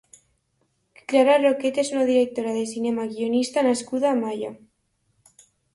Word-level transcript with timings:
Clara 1.13 1.35
Roquet 1.43 1.77
és 1.85 1.93
una 1.97 2.07
directora 2.09 2.57
de 2.59 2.65
cinema 2.73 3.07
i 3.11 3.13
guionista 3.13 3.69
nascuda 3.71 4.13
a 4.15 4.19
Malla. 4.27 4.53